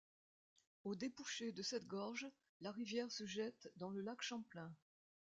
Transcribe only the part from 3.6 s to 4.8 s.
dans le lac Champlain.